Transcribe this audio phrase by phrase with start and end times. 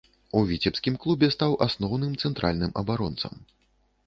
[0.37, 3.39] У віцебскім клубе стаў асноўным цэнтральным абаронцам.